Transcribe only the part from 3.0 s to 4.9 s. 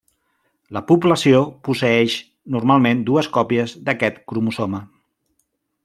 dues còpies d'aquest cromosoma.